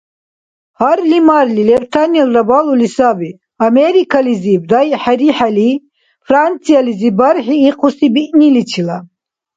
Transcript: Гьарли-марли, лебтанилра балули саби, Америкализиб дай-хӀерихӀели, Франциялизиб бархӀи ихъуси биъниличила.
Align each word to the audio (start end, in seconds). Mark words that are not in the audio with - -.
Гьарли-марли, 0.79 1.61
лебтанилра 1.69 2.41
балули 2.49 2.87
саби, 2.95 3.31
Америкализиб 3.67 4.61
дай-хӀерихӀели, 4.71 5.71
Франциялизиб 6.27 7.13
бархӀи 7.19 7.55
ихъуси 7.69 8.07
биъниличила. 8.13 8.97